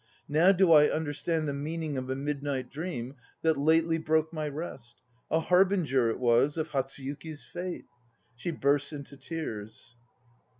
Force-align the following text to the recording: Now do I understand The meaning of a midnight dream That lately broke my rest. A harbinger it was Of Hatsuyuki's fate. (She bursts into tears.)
Now 0.27 0.51
do 0.51 0.71
I 0.71 0.89
understand 0.89 1.47
The 1.47 1.53
meaning 1.53 1.95
of 1.95 2.09
a 2.09 2.15
midnight 2.15 2.71
dream 2.71 3.17
That 3.43 3.55
lately 3.55 3.99
broke 3.99 4.33
my 4.33 4.47
rest. 4.47 4.95
A 5.29 5.39
harbinger 5.39 6.09
it 6.09 6.17
was 6.17 6.57
Of 6.57 6.69
Hatsuyuki's 6.69 7.45
fate. 7.45 7.85
(She 8.35 8.49
bursts 8.49 8.91
into 8.93 9.15
tears.) 9.15 9.95